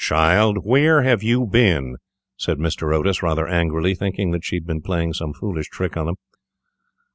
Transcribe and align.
child, 0.03 0.57
where 0.63 1.03
have 1.03 1.21
you 1.21 1.45
been?" 1.45 1.95
said 2.35 2.57
Mr. 2.57 2.91
Otis, 2.91 3.21
rather 3.21 3.47
angrily, 3.47 3.93
thinking 3.93 4.31
that 4.31 4.43
she 4.43 4.55
had 4.55 4.65
been 4.65 4.81
playing 4.81 5.13
some 5.13 5.31
foolish 5.31 5.69
trick 5.69 5.95
on 5.95 6.07
them. 6.07 6.15